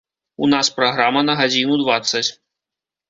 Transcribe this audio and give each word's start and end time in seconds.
У 0.45 0.47
нас 0.53 0.71
праграма 0.77 1.21
на 1.29 1.35
гадзіну 1.41 1.79
дваццаць. 1.83 2.27